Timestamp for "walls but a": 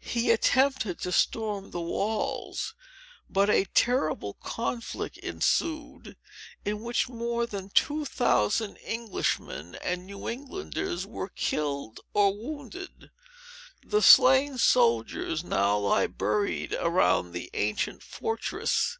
1.82-3.66